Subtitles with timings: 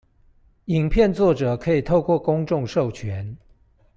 [0.65, 3.37] 影片作者可以透過公眾授權